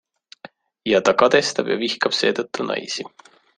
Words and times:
Ja 0.91 1.01
ta 1.09 1.13
kadestab 1.23 1.71
ja 1.73 1.77
vihkab 1.85 2.17
seetõttu 2.23 2.69
naisi. 2.73 3.09